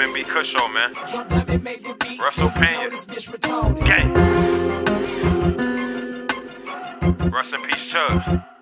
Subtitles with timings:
[0.00, 0.94] Kush Show, man.
[2.18, 2.88] Russell Pena.
[3.84, 4.14] Gang.
[7.30, 8.59] Rest in peace,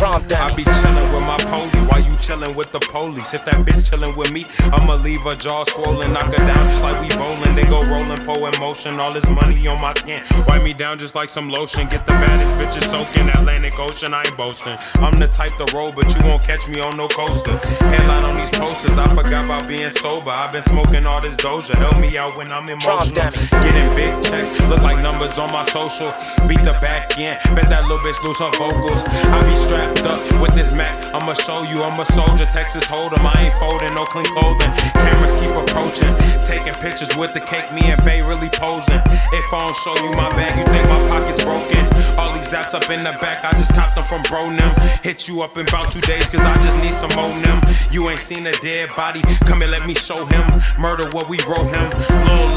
[0.00, 0.32] Chubbs.
[0.32, 3.34] I be chillin' with my pony while you chillin' with the police.
[3.34, 6.82] If that bitch chillin' with me, I'ma leave her jaw swollen, knock her down just
[6.82, 7.54] like we bowling.
[7.54, 8.98] They go rollin', po in motion.
[8.98, 11.86] All this money on my skin, wipe me down just like some lotion.
[11.88, 14.14] Get the baddest bitches soaking Atlantic Ocean.
[14.14, 14.76] I ain't boasting.
[15.04, 17.56] I'm the type to roll, but you won't catch me on no coaster.
[17.92, 20.30] Headline on these posters, I forgot about being sober.
[20.30, 21.74] I've been smoking all this Doja.
[21.76, 23.30] Help me out when I'm emotional.
[23.64, 26.14] Getting big checks, look like numbers on my social.
[26.46, 29.02] Beat the back end, bet that little bitch lose her vocals.
[29.04, 30.94] I be strapped up with this Mac.
[31.12, 32.46] I'ma show you I'm a soldier.
[32.46, 34.70] Texas Hold'em, I ain't folding, no clean clothing.
[34.94, 36.14] Cameras keep approaching,
[36.46, 37.66] taking pictures with the cake.
[37.74, 39.02] Me and Bay really posing.
[39.34, 41.82] If I don't show you my bag, you think my pocket's broken.
[42.14, 44.70] All these apps up in the back, I just copped them from Bronem.
[45.02, 47.58] Hit you up in about two days, cause I just need some more them.
[47.90, 50.46] You ain't seen a dead body, come and let me show him.
[50.78, 51.86] Murder what we wrote him.
[52.26, 52.49] Little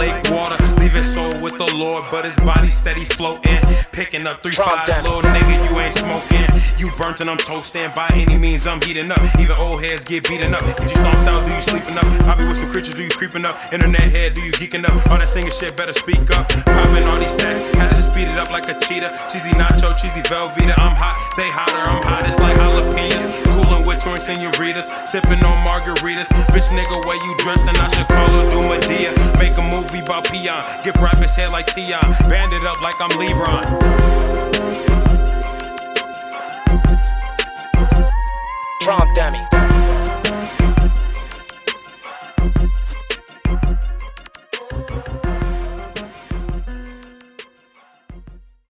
[1.73, 3.59] the Lord, but his body steady floating.
[3.91, 6.45] Picking up three three fives, little nigga, you ain't smoking.
[6.77, 7.89] You burnt and I'm toasting.
[7.95, 9.21] By any means, I'm heating up.
[9.39, 10.61] Even old heads get beaten up.
[10.61, 12.05] Get you stomped out, do you sleeping up?
[12.29, 13.57] I be with some creatures, do you creeping up?
[13.73, 14.93] Internet head, do you geeking up?
[15.09, 16.47] All that singing shit, better speak up.
[16.49, 19.11] Popping all these stacks, had to speed it up like a cheetah.
[19.31, 20.73] Cheesy nacho, cheesy Velveeta.
[20.77, 22.27] I'm hot, they hotter, I'm hot.
[22.27, 23.23] It's like jalapenos.
[23.53, 26.29] Cooling with torn senoritas, sipping on margaritas.
[26.51, 27.75] Bitch nigga, where you dressing?
[27.77, 29.11] I should call her do Medea.
[29.37, 30.61] Make a movie about Peon.
[30.83, 32.01] Give rappers head like Tion.
[32.29, 33.63] Band it up like I'm LeBron.
[38.81, 39.62] Trump dummy.